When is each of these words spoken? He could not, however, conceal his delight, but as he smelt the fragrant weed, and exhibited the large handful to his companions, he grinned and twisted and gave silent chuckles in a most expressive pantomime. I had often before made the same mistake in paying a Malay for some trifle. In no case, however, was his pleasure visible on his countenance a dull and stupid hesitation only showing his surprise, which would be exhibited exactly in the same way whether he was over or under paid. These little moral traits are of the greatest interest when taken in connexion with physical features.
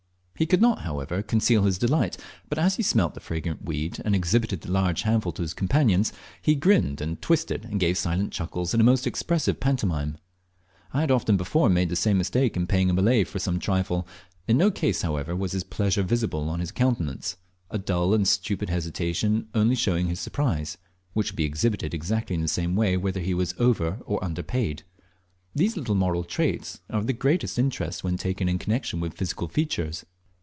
He 0.41 0.47
could 0.47 0.59
not, 0.59 0.79
however, 0.79 1.21
conceal 1.21 1.65
his 1.65 1.77
delight, 1.77 2.17
but 2.49 2.57
as 2.57 2.77
he 2.77 2.81
smelt 2.81 3.13
the 3.13 3.19
fragrant 3.19 3.63
weed, 3.63 4.01
and 4.03 4.15
exhibited 4.15 4.61
the 4.61 4.71
large 4.71 5.03
handful 5.03 5.31
to 5.33 5.43
his 5.43 5.53
companions, 5.53 6.11
he 6.41 6.55
grinned 6.55 6.99
and 6.99 7.21
twisted 7.21 7.63
and 7.65 7.79
gave 7.79 7.95
silent 7.95 8.33
chuckles 8.33 8.73
in 8.73 8.81
a 8.81 8.83
most 8.83 9.05
expressive 9.05 9.59
pantomime. 9.59 10.17
I 10.95 11.01
had 11.01 11.11
often 11.11 11.37
before 11.37 11.69
made 11.69 11.89
the 11.89 11.95
same 11.95 12.17
mistake 12.17 12.57
in 12.57 12.65
paying 12.65 12.89
a 12.89 12.93
Malay 12.93 13.23
for 13.23 13.37
some 13.37 13.59
trifle. 13.59 14.07
In 14.47 14.57
no 14.57 14.71
case, 14.71 15.03
however, 15.03 15.35
was 15.35 15.51
his 15.51 15.63
pleasure 15.63 16.01
visible 16.01 16.49
on 16.49 16.59
his 16.59 16.71
countenance 16.71 17.37
a 17.69 17.77
dull 17.77 18.11
and 18.15 18.27
stupid 18.27 18.67
hesitation 18.71 19.47
only 19.53 19.75
showing 19.75 20.07
his 20.07 20.19
surprise, 20.19 20.75
which 21.13 21.29
would 21.33 21.37
be 21.37 21.45
exhibited 21.45 21.93
exactly 21.93 22.33
in 22.35 22.41
the 22.41 22.47
same 22.47 22.75
way 22.75 22.97
whether 22.97 23.19
he 23.19 23.35
was 23.35 23.53
over 23.59 23.99
or 24.07 24.23
under 24.23 24.41
paid. 24.41 24.81
These 25.53 25.77
little 25.77 25.93
moral 25.93 26.23
traits 26.23 26.79
are 26.89 26.97
of 26.97 27.05
the 27.05 27.13
greatest 27.13 27.59
interest 27.59 28.03
when 28.03 28.17
taken 28.17 28.49
in 28.49 28.57
connexion 28.57 28.99
with 28.99 29.13
physical 29.13 29.47
features. 29.47 30.03